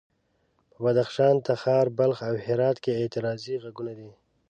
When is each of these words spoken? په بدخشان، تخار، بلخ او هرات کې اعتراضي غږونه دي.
په 0.71 0.77
بدخشان، 0.83 1.35
تخار، 1.47 1.85
بلخ 1.97 2.17
او 2.29 2.35
هرات 2.45 2.77
کې 2.83 2.91
اعتراضي 2.99 3.55
غږونه 3.63 3.93
دي. 3.99 4.09